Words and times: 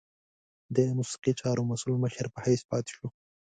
د 0.75 0.77
موسیقي 0.97 1.31
چارو 1.41 1.67
مسؤل 1.71 1.93
مشر 2.03 2.25
په 2.33 2.39
حیث 2.45 2.61
پاته 2.69 2.91
شو. 2.95 3.07